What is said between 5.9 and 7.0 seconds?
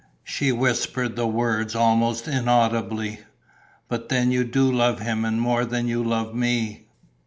love me."